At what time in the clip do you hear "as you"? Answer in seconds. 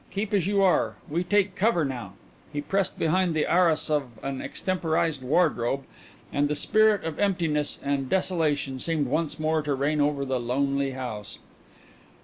0.33-0.63